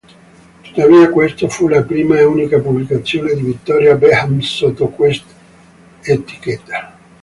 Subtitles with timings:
[0.63, 6.97] Tuttavia questo fu la prima e unica pubblicazione di Victoria Beckham sotto quest'etichetta.